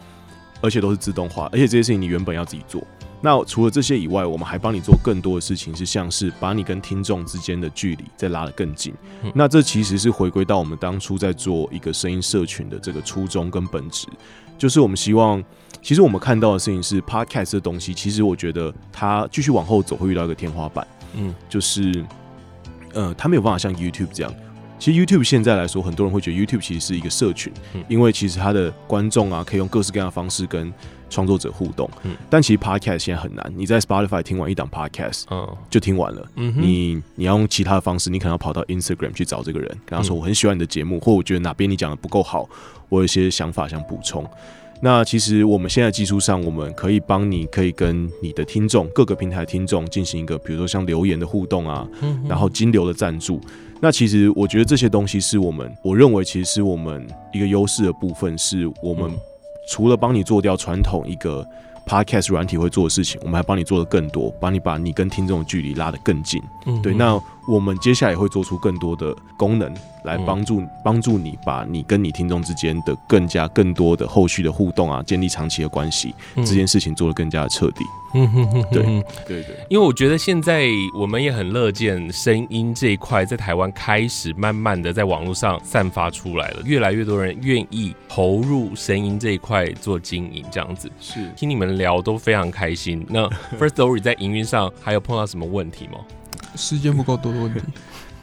[0.63, 2.83] 而且都是自动化，而且这些事情你原本要自己做。
[3.23, 8.95] 那除了这些以外，我们还帮你做更多的事情，是像是把你跟听众之间的距离再拉得更近。
[9.23, 14.07] 嗯、那这其实是回归到我们当初在做一个声音社群的这个初衷跟本质，
[14.57, 15.43] 就是我们希望，
[15.83, 22.05] 其实我们看到的事情是 Podcast 的东西，其实我觉得它继续往后走会遇到一个天花板，嗯，就是，
[22.95, 24.35] 呃，它没有办法像 YouTube 这样。
[24.79, 30.73] 其实 YouTube 现在来说，很多人会觉得 YouTube 其实是一个社群，嗯、因为其实它的观众啊，可以用各式各样的方式跟
[31.11, 31.91] 创作者互动。
[32.05, 36.27] 嗯、但其实 Podcast 现在很难，你在 Spotify 听完一档 Podcast，嗯，就听完了。
[36.37, 42.49] 嗯、你你要用其他的方式，你可能要跑到 Instagram 去找这个人，跟他说我很喜欢你的节目，嗯、或我觉得哪边你讲的不够好，
[42.89, 44.25] 我有一些想法想补充。
[44.83, 51.87] 那其实我们现在技术上，我们可以帮你，可以跟你的听众各个平台的听众进行一个，比如说像留言的互动啊，
[52.27, 53.39] 然后金流的赞助。
[53.83, 59.11] 那其实我觉得这些东西是我们，我认为其实是我们一个优势的部分，是我们
[59.71, 61.47] 除了帮你做掉传统一个
[61.87, 66.43] podcast 软体会做的事情，我们还帮你做的更多，帮你把你跟听众的距离拉得更近。
[66.67, 67.17] 嗯对，那
[67.49, 69.73] 我们接下来也会做出更多的功能。
[70.03, 77.85] 来帮助帮助你，把你跟你听众之间的更加更多的后续的互动啊，建立长期的关系，这件事情做得更加的彻底。
[78.15, 78.83] 嗯哼哼，对
[79.27, 93.05] 对对，因为我觉得现在我们也很乐见声音这一块在台湾开始慢慢的在网络上散发出来了，越来越多人愿意投入声音这一块做经营，这样子是听你们聊都非常开心。
[93.07, 93.29] 那
[93.61, 95.99] First Story 在营运上还有碰到什么问题吗？
[96.57, 97.61] 时间不够多的问题。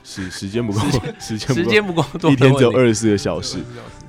[0.04, 0.80] 时时间不够，
[1.20, 3.58] 时间 时间不够，一天只有二十四个小时。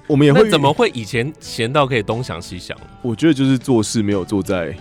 [0.06, 2.78] 我们也会怎么会以前闲到可以东想西想？
[3.02, 4.72] 我觉得就是做事没有做在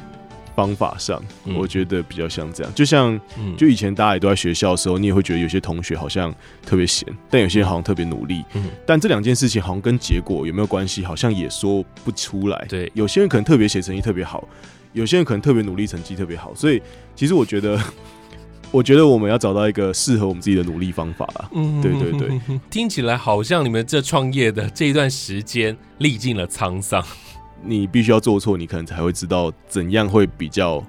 [0.55, 1.19] 方法上，
[1.55, 2.71] 我觉得比较像这样。
[2.75, 3.19] 就像
[3.57, 6.31] 就以前大家也都在学校的时候，你也会觉得有些同学好像
[6.63, 8.45] 特别闲，但有些人好像特别努力。
[8.53, 12.65] 嗯但这两件事情好像跟结果有没有关系，好像也说不出来。
[12.69, 14.47] 对，有些人可能特别写成绩特别好，
[14.93, 16.53] 有些人可能特别努力成绩特别好。
[16.53, 16.79] 所以
[17.15, 17.81] 其实我觉得。
[18.71, 21.49] 我觉得我们要找到一个适合我们自己的努力方法啦！
[21.53, 27.03] 嗯，对对对， 听起来好像你们这创业的这一段时间历尽了沧桑。
[27.63, 30.83] 你必须要做错，你可能才会知道怎样会比较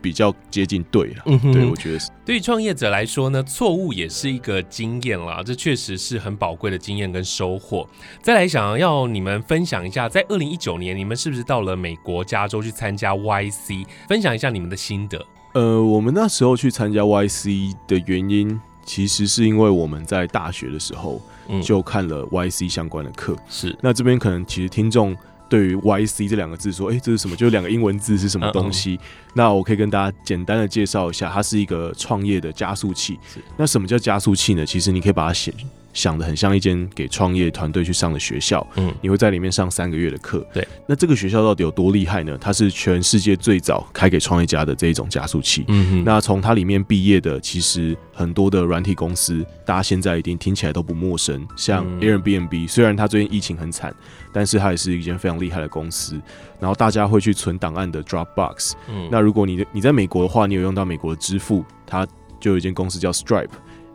[0.00, 1.24] 比较接近对了。
[1.52, 2.10] 对，我觉得是。
[2.24, 7.88] 对于创业者来说呢，错误也是一个经验啦，这确实是很宝贵的经验跟收获。
[8.22, 13.84] 再来想要你们分享一下，在二零一九年，你们是不是到了美国加州去参加 YC？
[14.08, 15.24] 分享一下你们的心得。
[15.52, 21.20] 呃，我们那时候去参加 YC 的原因，其实是因为我们在大学的时候
[21.62, 23.36] 就看了 YC 相关的课。
[23.48, 25.14] 是、嗯，那这边可能其实听众
[25.50, 27.36] 对于 YC 这两个字说，哎、欸，这是什么？
[27.36, 28.94] 就是两个英文字是什么东西？
[28.94, 33.18] 嗯嗯，那我可以跟大家简单的介绍一下，它是一个创业的加速器。
[33.30, 34.64] 是，那什么叫加速器呢？
[34.64, 35.52] 其实你可以把它写。
[35.92, 40.66] 想的很像一间给创业团队去上的学校，嗯，你会在里面上三个月的课，对。
[40.86, 42.36] 那这个学校到底有多厉害呢？
[42.40, 46.04] 它是全世界最早开给创业家的这一种加速器，嗯哼。
[46.04, 53.94] 那从它里面毕业的，其实很多的软体公司，大家现在一定听起来都不陌生，像 Airbnb，虽然它最近疫情很惨，
[54.32, 56.20] 但是它也是一间非常厉害的公司。
[56.58, 62.06] 然后大家会去存档案的 Dropbox，嗯，那如果你你在美国的话，你有用到美国的支付，它
[62.38, 63.48] 就有一间公司叫 Stripe。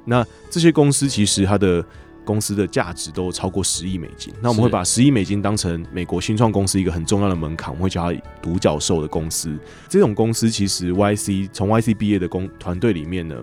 [0.08, 1.86] 那这些公司其实它的
[2.24, 4.34] 公司的价值都超过十亿美金。
[4.42, 9.58] 那我们会把十亿美金当成美国新创公司一个很重要的门槛，我们会叫它独角兽的公司。
[9.90, 13.36] 这种公司其实 YC 从 YC 毕业的公团队里面呢，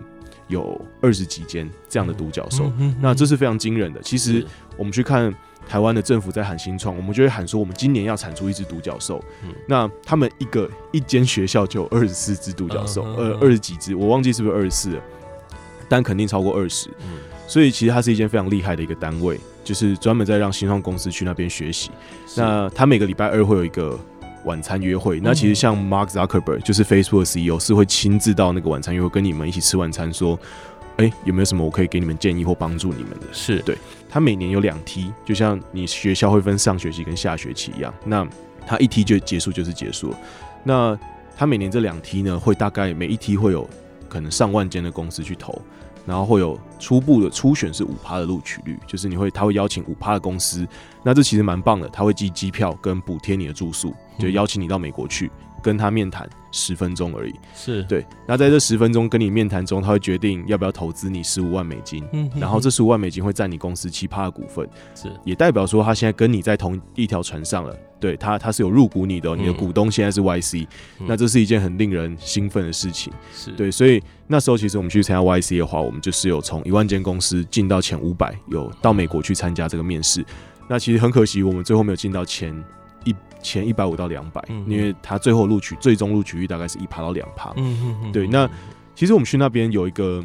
[0.49, 2.73] 有二十几间这样的独角兽。
[3.01, 4.01] 那这是非常惊人的。
[4.03, 4.45] 其实
[4.77, 5.33] 我们去看
[5.67, 9.23] 台湾的政府在喊新创，我们就会喊说我们今年要产出一只独角兽。
[9.67, 15.03] 那他们一个一间学校就有二十四只独角兽，呃，二十几只，我忘记是不是二十四了。
[15.89, 21.91] 但肯定超过二十，嗯，所以其实它是一间非常厉害的一个单位，就是专门在让新创公司去那边学习。
[22.37, 23.99] 那他每个礼拜二会有一个
[24.45, 30.39] 晚餐约会，那其实像 Mark Zuckerberg 就是 Facebook 的 CEO 是会亲自到那个晚餐约会跟你们一起吃晚餐，说，
[30.97, 33.27] 哎，有没有什么我可以给你们建议或帮助你们的？
[33.33, 33.77] 是对。
[34.09, 38.27] 他每年有两梯，就像你学校会分上学期跟下学期一样，那
[38.67, 40.19] 他一梯就结束就是结束了。
[40.63, 40.99] 那
[41.37, 43.69] 他每年这两梯呢，会大概每一梯会有。
[44.15, 45.61] 可能上万间的公司去投，
[46.07, 50.65] 然后会有初步的初选是五趴的录取率，就是你会他会邀请五趴的公司，
[51.03, 55.29] 那这其实蛮棒的，他会寄机票跟补贴你的住宿，就邀请你到美国去。
[55.65, 57.83] 跟他面谈十分钟而已，是。
[57.85, 58.05] 对。
[58.29, 67.75] 那在这十分钟跟你面谈中，他会决定要不要投资你十五万美金，嗯，然后这十五万美金会占你公司七趴的股份，是，也代表说他现在跟你在同一条船上了，
[68.05, 70.67] 对他他是有入股你的，你的股东现在是 YC，
[71.07, 73.71] 那这是一件很令人兴奋的事情，是对。
[73.71, 80.23] 所以那时候其实我们去参加 YC 的话，我们就是有从一万间公司进到前五百，有到美国去参加这个面试。
[80.69, 82.55] 那其实很可惜，我们最后没有进到前。
[83.43, 87.53] 前一百五到两百，因为他最后录取最终录取率大概是一趴到两趴。
[87.59, 88.11] 嗯嗯嗯。
[88.11, 88.49] 对，那
[88.95, 90.25] 其实我们去那边有一个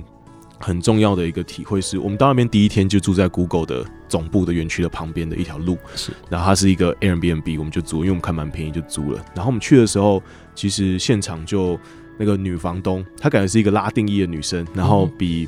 [0.60, 5.78] 很重要的一个体会是，我们到那边第一天就住在 Google 的总部的园区的旁边的一条路。
[5.96, 6.12] 是。
[6.30, 9.24] 然后它是一个 Airbnb，我们就租，因为我们看蛮便宜就租了。
[9.34, 10.22] 然后我们去的时候，
[10.54, 11.80] 其实现场就
[12.18, 15.48] 那个女房东，她感觉是一个拉定义的女生，然后比。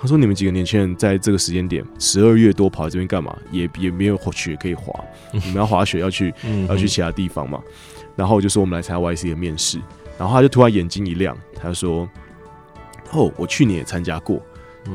[0.00, 3.36] 她说：“你们几个年轻人在这个时间点，十二月多跑来这边干嘛？
[3.50, 4.94] 也也没有雪可以滑，
[5.32, 6.32] 你们要滑雪要去
[6.68, 7.60] 要去其他地方嘛？
[8.14, 9.80] 然后我就说我们来参加 YC 的面试，
[10.16, 12.08] 然后她就突然眼睛一亮，她说
[13.12, 14.40] ：‘哦，我去年也参加过，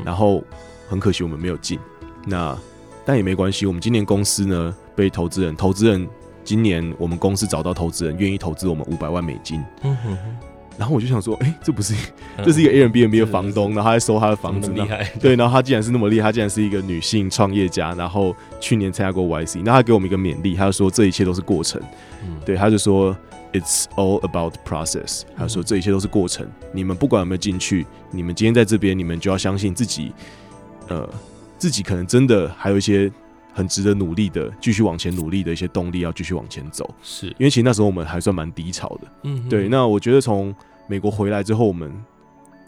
[0.04, 0.42] 然后
[0.88, 1.78] 很可惜我们没有进。
[2.26, 2.56] 那
[3.04, 6.08] 但也没关系，我们今年公司呢被投资人投资人
[6.42, 9.62] 今年我们公司找到投资人，愿意投资我们五百万美金。
[9.82, 10.36] 嗯哼哼。
[10.76, 11.94] 然后我就想说，哎、欸，这不是，
[12.44, 15.04] 这是一个 Airbnb 的房东，然后他在收他的房子，厉害。
[15.20, 21.80] 对，然后他竟然是那么厉害，他竟然是一个女性创业家，然后去年参加过 YC，那他给我们一个勉励，他就说这一切都是过程。
[22.24, 23.16] 嗯、对，他就说
[23.54, 26.44] It's all about process，他说这一切都是过程。
[26.44, 30.12] 嗯、你们不管有没有进去，你们今天在这边，你们就要相信自己，
[30.88, 31.08] 呃，
[31.56, 33.08] 自己可能真的还有一些
[33.52, 36.92] 很值得努力的，继续往前努力的一些动力，要继续往前走。
[37.00, 39.08] 是因为其实那时候我们还算蛮低潮的。
[39.22, 39.68] 嗯，对。
[39.68, 40.52] 那我觉得从
[40.88, 41.94] 美国回来之后，我们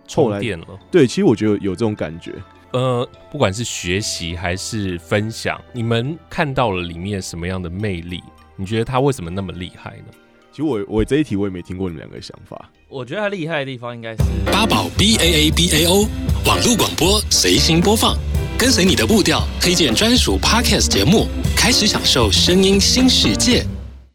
[0.07, 0.66] 充电了。
[0.88, 2.33] 对，其实我觉得有这种感觉。
[2.72, 8.22] 呃，不管是学习还是分享，你们看到了里面什么样的魅力？
[8.55, 10.14] 你觉得他为什么那么厉害呢？
[10.57, 12.71] 其实我我这一题我也没听过你们两个想法。
[12.88, 16.09] 我觉得他厉害的地方应该是八宝 B A A B A O
[16.47, 18.16] 网络广播随心播放，
[18.59, 23.66] 跟随你的步调，推荐专属 Podcast 节目，开始享受声音新世界。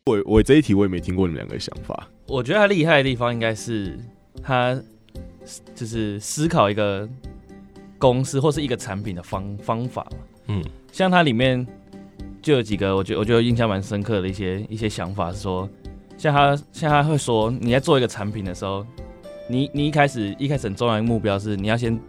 [0.07, 2.07] 我我这一题我也没听过你们两个想法。
[2.25, 3.99] 我觉得他厉害的地方应该是
[4.41, 4.81] 他
[5.75, 7.07] 就是思考一个
[7.99, 10.03] 公司或是一个产品的方方法。
[10.47, 10.59] 嗯，
[10.91, 11.63] 像它里面
[12.41, 15.69] 就有几个，我觉得我觉得印象蛮深刻的一些一些想法是说，
[16.21, 18.85] 像他像他会说，你在做一个产品的时候，
[19.49, 21.99] 你你一开始一开始很重要的目标是你要先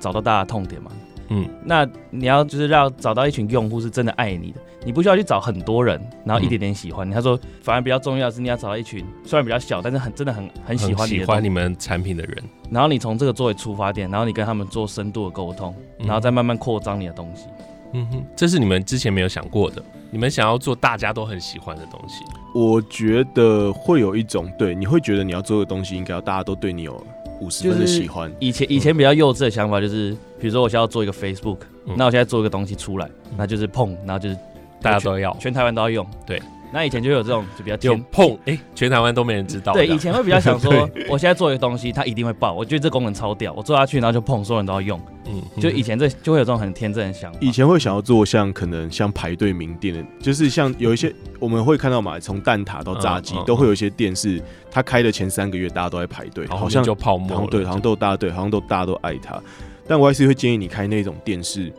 [0.00, 0.90] 找到大家的痛点嘛。
[1.28, 4.60] 嗯，那你要就是要找到一群用户是真的爱你的。
[4.84, 7.14] 你不需要去找很多人，然后一点点喜欢你。
[7.14, 12.42] 他说，反而比较重要的是你要找到一群虽然比较小，但是很真的很很喜欢你喜欢你们产品的人。
[12.72, 17.44] 然后你从这个作为出发点，然后你跟他们做深度的沟通，然后再慢慢扩张你的东西。
[17.46, 17.64] 嗯
[18.10, 19.82] 哼，这是你们之前没有想过的。
[20.10, 22.24] 你们想要做大家都很喜欢的东西。
[22.54, 27.02] 我觉得会有一种对，你会觉得你要做的东西应该要大家都对你有
[27.40, 28.32] 五十分的喜欢。
[28.40, 31.58] 以前以前比较幼稚的想法就是，比如说我现在要做一个 Facebook，
[31.96, 34.36] 那我现在做一个东西出来，那就是碰，然后就是。
[34.82, 36.06] 大家都要，全台湾都要用。
[36.24, 36.40] 对，
[36.72, 39.72] 那以前就有这种就比较就碰，哎、欸，全台湾都没人知道。
[39.72, 42.52] 对，以前会比较想说， 我现在做一个东西，它一定会爆。
[42.52, 45.00] 我觉得这功能超屌，我做下去，然后就碰，所有人都要用。
[45.26, 47.38] 嗯，就以前这就会有这种很天真的想法。
[47.40, 59.40] 以前会想要做像可能像排队名店的，就是像有一些我们会看到嘛，从蛋挞到炸鸡，都会有一些店是它开的前三个月大家都在排队，好像就泡沫，对，好像都大家对，好像都大家都爱它。
[59.88, 61.72] 但我还是会建议你开那种店是。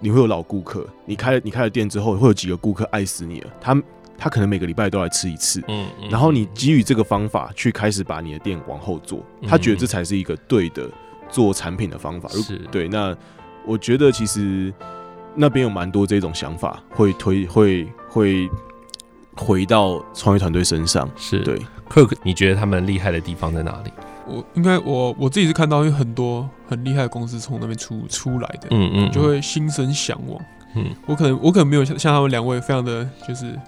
[0.00, 3.50] 你会有老顾客，你开了你开了店之后，会有几个顾客爱死你了。
[3.60, 3.82] 他
[4.18, 10.88] 他可能每个礼拜都来吃一次，嗯，嗯，然后你基于这个方法去开始把你的店往后做，他觉得这才是一个对的
[11.30, 12.28] 做产品的方法。
[12.30, 12.88] 是，对。
[12.88, 13.16] 那
[13.64, 14.72] 我觉得其实
[15.34, 18.50] 那边有蛮多这种想法，会推会会
[19.36, 21.08] 回到创业团队身上。
[21.16, 21.60] 是对。
[21.88, 23.90] Kirk，你觉得他们厉害的地方在哪里？
[24.30, 30.40] 我应该我我自己是看到有很多很厉害的公司从那边出出来的，嗯嗯，就会心生向往。
[30.76, 33.58] 嗯，我可能我可能没有像像他们两位非常的就是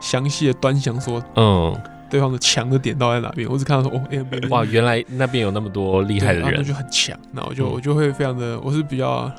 [0.00, 1.76] 详细的端详说，嗯，
[2.08, 3.46] 对方的强的点到在哪边。
[3.46, 7.14] 我只看到说哦，哎，哇，原来那边有那么多厉害的人，就很强。
[7.30, 9.30] 那我就我就会非常的，我是比较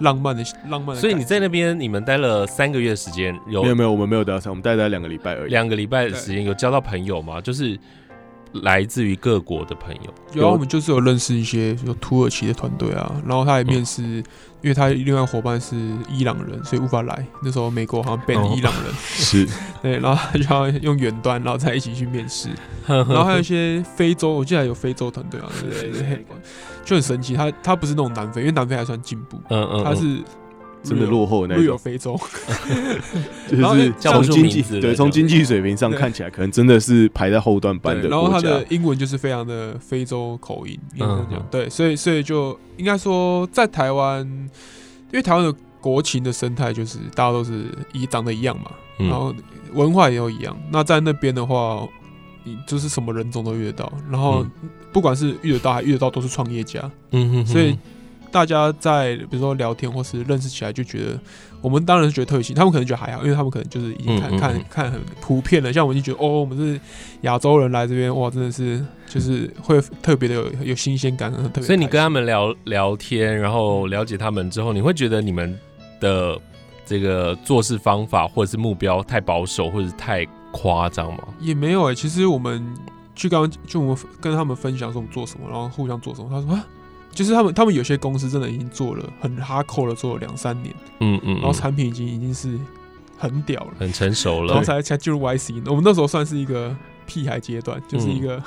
[0.00, 1.00] 浪漫的浪漫的。
[1.00, 3.90] 所以你在那边你们待了三个月的时间，有没有没有？
[3.90, 5.50] 我们没有待三，我们待了两个礼拜而已。
[5.50, 7.40] 两个礼拜的时间有交到朋友吗？
[7.40, 7.78] 就是。
[8.62, 14.24] 来自于各国的朋友，然后我们就是有认识一些有土耳其的团队啊，然后他也面试，嗯、
[14.62, 15.76] 因为他另外伙伴是
[16.08, 17.26] 伊朗人，所以无法来。
[17.42, 19.48] 那时候美国好像 ban 伊朗人， 是
[19.82, 22.48] 对，然后他就要用远端，然后再一起去面试。
[22.86, 26.26] 然后还有一些非洲，我记得还有非洲团队啊，对对对，
[26.84, 27.34] 就很神奇。
[27.34, 30.22] 他他不是那种南非，因为南非还算进步，嗯嗯，他是。
[30.84, 32.14] 真的落后那种，有非洲，
[33.48, 38.08] 就是从经济对从经济水平上看起来，可能真的是排在后段班的。
[38.08, 44.20] 然后他的英文就是非常的非洲口音，嗯，对，所以所以就应该说，在台湾，
[45.10, 49.34] 因为台湾的国情的生态就是大家都是一长得一样嘛，然后
[49.72, 50.54] 文化也都一样。
[50.70, 51.88] 那在那边的话，
[52.44, 54.44] 你就是什么人种都遇得到，然后
[54.92, 57.74] 不管是遇得到还遇得到，都是创业家，嗯哼，所以。
[58.34, 61.20] 大家在比如说聊天或是认识起来，就觉得
[61.60, 65.72] 我们当然是觉得特别新，他们可能觉得还好，因为他们可能就是已经看嗯嗯嗯看看很普遍了。
[65.72, 66.80] 像我们就觉得哦，我们是
[67.20, 71.62] 亚洲人来这边，哇，真的是就是会特别的有有新鲜感，特别。
[71.62, 75.56] 所以你跟他们聊聊天，然后了解他们之后，你会觉得你们
[76.00, 76.36] 的
[76.84, 81.22] 这个做事方法或者是目标太保守，或者是太夸张吗？
[81.38, 82.66] 也没有哎、欸，其实我们
[83.14, 86.66] 去刚刚就我们跟他们分享说我们做什么，然后互相做什么，他说啊。
[87.14, 92.58] 就是他们，他们有些公司真的已经做了很哈扣了，做了两三年，嗯嗯，然后产品已经已经是
[93.16, 95.62] 很屌了，很成熟了，然后才才进入 YC。
[95.66, 98.42] 我们那时候算是一个屁孩阶段，就是一个、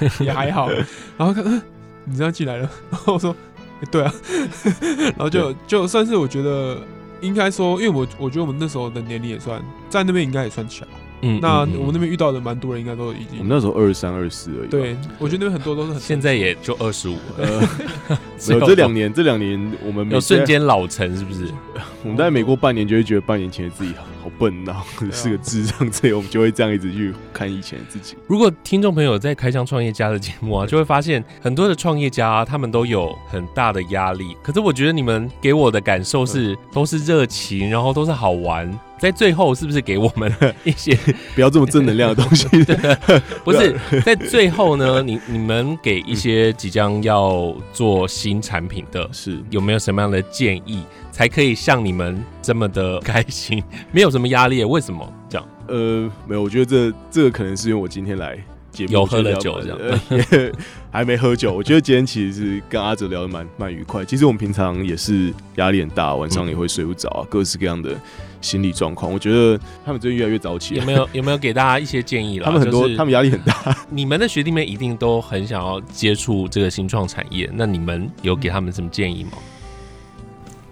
[0.00, 0.70] 嗯、也还好。
[1.16, 1.60] 然后看，嗯，
[2.04, 3.34] 你这样进来了， 然后我说，
[3.80, 4.14] 欸、对啊，
[5.16, 6.80] 然后就就算是我觉得
[7.20, 10.86] 应该说，因为我我觉得我们那时候的年龄也算在那边应该也算强，
[11.22, 13.38] 嗯，那我们那边遇到的蛮多人，应该都已经。
[13.38, 14.68] 我们那时候二三二四而已。
[14.68, 16.00] 对，我觉得那边很多都是很。
[16.00, 17.16] 现在也就二十五。
[17.38, 17.60] 呃，
[18.48, 21.46] 没有这两年，这两年我们有瞬间老成，是不是？
[22.02, 24.04] 我们在美国半年，就会觉得半年前的自己好
[24.38, 24.82] 笨呐，
[25.12, 28.16] 是个智障，所以我们就会这样一直去看以前的自己。
[28.26, 34.36] 如果听众朋友在开箱创业家的节目啊，就会发现很多的创业家啊，他们都有很大的压力。
[34.42, 38.78] 可是我觉得你们给我的感受是，都是热情，然后都是好玩。
[38.98, 40.32] 在最后是不是给我们
[40.62, 40.96] 一些
[41.34, 42.46] 不要这么正能量的东西？
[43.42, 54.64] 不是，在最后呢，你你们给一些即将要做新产品的，是有没有什么样的建议，才可以像你们这么的开心， 没有什么压力？
[54.64, 55.48] 为什么这样？
[55.68, 58.36] 呃，没有，我觉得这这个可能是因为我今天来
[58.72, 60.50] 节目有喝了酒，这样、呃、
[60.90, 61.52] 还没喝酒。
[61.52, 64.04] 我觉得今天其实是跟阿哲聊的蛮蛮愉快。
[64.04, 67.94] 其实我们平常也是压力很大，晚上也会睡不着、啊，各式各样的。
[68.42, 70.74] 心理状况，我觉得他们最近越来越早起。
[70.74, 72.44] 有没有有没有给大家一些建议了？
[72.46, 73.54] 他们很多，他们压力很大。
[73.88, 79.38] 你们的学弟妹一定都很想要接触这个新创产业，那你们有给他们什么建议吗？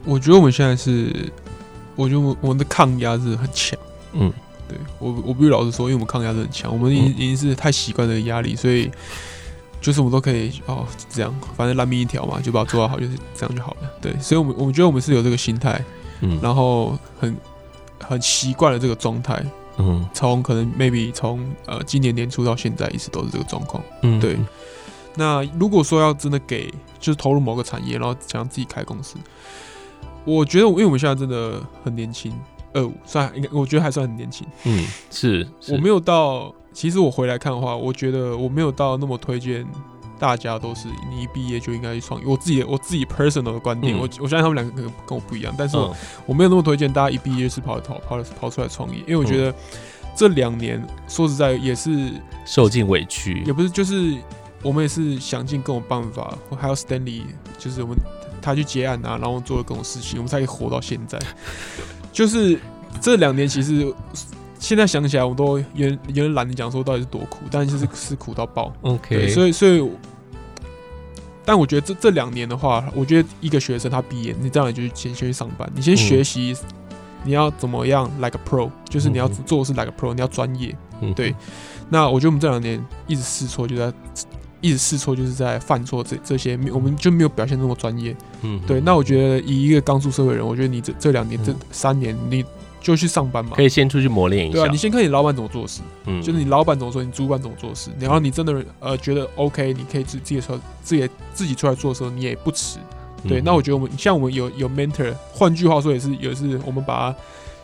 [0.04, 1.32] 我觉得我们现在是，
[1.96, 3.78] 我觉得我们的抗压是很强。
[4.12, 4.32] 嗯，
[4.68, 8.90] 对我我必须老实说，因为我们抗压是很强，我们已经已经是太习惯这个压力，所以
[9.80, 13.90] 就是我们都可以哦这样，反正烂命一条嘛，就把它做好，就是这样就好了。
[14.00, 15.82] 对，所以我们我们觉得我们是有这个心态，
[16.20, 17.36] 嗯，然后很。
[18.02, 19.40] 很习惯了这个状态，
[19.76, 24.36] 嗯，从可能 maybe 从呃今年年初到现在一直都是这个状况，嗯，对。
[25.14, 29.16] 那如果说要真的给，就是投入某个产业，然后想要自己开公司，
[30.24, 32.32] 我觉得，因为我们现在真的很年轻，
[32.72, 35.74] 二五算应该，我觉得还算很年轻，嗯，是，是。
[35.74, 39.66] 我没有到，其实我回来看的话，我觉得我没有到那么推荐。
[40.18, 42.26] 大家都是你一毕业就应该去创业。
[42.26, 49.54] 我自己我自己 personal 的观点，嗯、我我相信他们两个可能跟我不一样，但是我，我没有那么推荐大家一毕业是跑跑跑跑出来创业，因为我觉得
[50.14, 52.12] 这两年说实在也是
[52.44, 54.14] 受尽委屈，也不是就是
[54.62, 57.22] 我们也是想尽各种办法，还有 Stanley
[57.58, 57.96] 就是我们
[58.40, 61.18] 他去接案啊，然后做了各种事情，我们才可以活到现在。
[62.12, 62.58] 就是
[63.00, 63.92] 这两年其实。
[64.62, 68.70] 现在想起来，我都有点有点懒得讲说到底是多苦，但是是 是苦到爆。
[68.82, 69.90] OK，所以所以，
[71.46, 76.54] 但我觉得这这两年的话，我觉得一个学生他毕业，你这样就先先去上班，你先学习
[77.24, 80.76] 你要怎么样 like a pro，就是你要做的是 like a pro，你要专业。
[81.16, 81.34] 对，
[81.88, 83.90] 那我觉得我们这两年一直试错，就在
[84.60, 88.16] 一直试错，就是在犯错这这些，我们就没有表现那么专业。
[88.42, 88.80] 嗯，对。
[88.80, 92.44] 那我觉得以一个刚出社会的人，我觉得你这这两年这三年你。
[92.82, 94.54] 就去上班嘛，可以先出去磨练一下。
[94.54, 97.90] 对啊，你先看你老板怎么做事，嗯，就是你老板怎么说，你主管怎么做事。
[98.00, 102.78] 然后你真的呃觉得 OK，你可以自自己出自己自己出来做的时候，你也不迟。
[103.28, 107.18] 对，那我觉得我们像我们有有 mentor，换句话说也是也是我们把他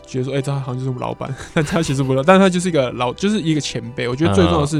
[0.05, 4.07] 觉得说，哎，这好像就是我们老板， 但他其实不知道，但他就是一个老，就是一个前辈。
[4.07, 4.79] 我觉得最重要的是，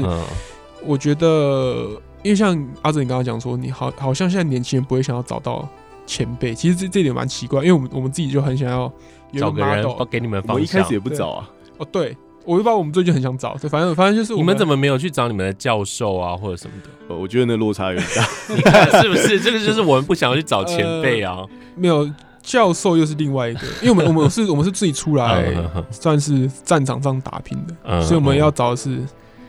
[0.84, 5.68] 我觉得因为像阿哲你刚刚讲说，你好好像现在年轻人不会想要找到
[6.06, 8.92] 前辈，其实这这点蛮奇怪，因为我们我们自己就很想要。
[9.38, 10.54] 找个人给你们方向。
[10.56, 11.50] 我一开始也不找啊。
[11.76, 16.88] 哦，对，我就把我们最近很想找，对，反正反正就是你们怎么没有去找你们的教授啊，或者什么的？
[17.14, 19.38] 我觉得那落差有点大，你看是不是？
[19.38, 21.44] 这个就是 我们不想要去找前辈啊。
[21.76, 25.54] 没有教授又是另外一个， 因为我们我们是我们是自己出来，
[25.90, 28.98] 算是战场上打拼的，所以我们要找的是。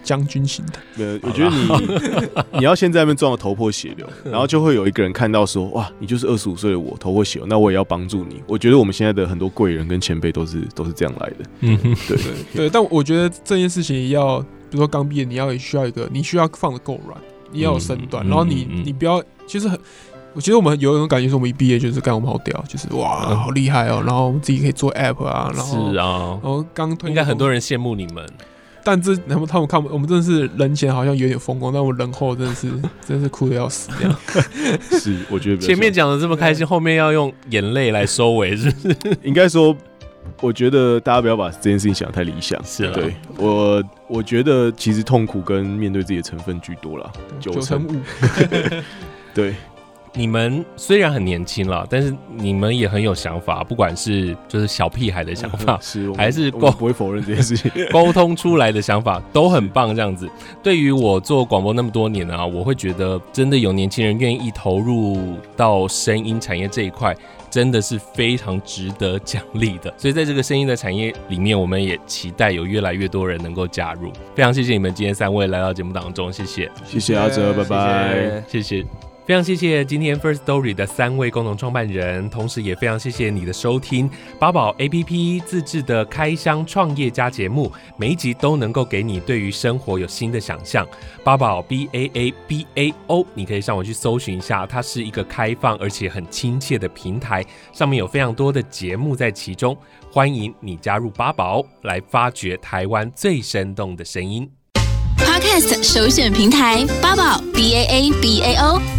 [0.09, 8.41] 将军型的，呃，我觉得你 你要先在那边撞的头破血流，然后就会有一个人看到说，哇，你就是二十五岁的我，头破血流，那我也要帮助你。
[8.47, 12.17] 我觉得我们现在的很多贵人跟前辈都是都是这样来的，嗯，对。
[12.17, 12.23] 对
[12.55, 12.69] 对。
[12.71, 17.15] 但我觉得这件事情要，比如说刚毕业，你要需要一个，你需要放的够软，
[17.51, 19.79] 你要有身段，然后你你不要，其实很，
[20.33, 28.27] 我其实我们有一种感觉，是我们一毕业就是干我们好屌，就是哇，好厉害哦，然后我们自己可以做 app 啊，然后是啊，然后刚推，应该很多人羡慕你们。
[28.83, 32.69] 但这他们他们看我们真的是人前好像有点风光，但我人后真的是
[33.05, 34.15] 真的是哭的要死这样。
[34.99, 38.95] 是，我觉得前面讲的这么开心，后面要用眼泪来收尾，是不是？
[39.23, 39.75] 应该说，
[40.41, 42.59] 我觉得大家不要把这件事情想得太理想。
[42.63, 47.95] 是啊，对我我觉得其实痛苦跟面对自己的成分居多了，九成五。
[49.33, 49.55] 对。
[50.13, 59.95] 你们虽然很年轻了，但是你们也很有想法，不管是就是小屁孩的想法， 是还是沟不会否认这件事情， 沟通出来的想法都很棒。
[59.95, 60.29] 这样子，
[60.63, 67.15] 对于我做广播那么多年啊，我会觉得真的有年轻人愿意投入到声音产业这一块，
[67.49, 69.93] 真的是非常值得奖励的。
[69.97, 74.11] 所以在这个声音的产业里面，我们也期待有越来越多人能够加入。
[74.35, 78.85] 非常谢谢你们今天三位来到节目当中，谢谢，谢谢阿哲，拜拜，谢谢。
[79.29, 84.09] 非常谢谢今天 First Story 的三位共同创办人，同时也非常谢谢你的收听。
[84.39, 90.83] 八宝 APP 自制的开箱创业家节目，每一集都能够给你对于生活有新的想象。
[91.23, 99.77] 八宝 B A A B A O，你可以上网去搜寻一下，它是一个开放而且很亲切的平台，上面有非常多的节目在其中。
[100.11, 104.49] 欢迎你加入八宝，来发掘台湾最生动的声音。
[105.19, 108.98] Podcast 首选平台八宝 B A A B A O。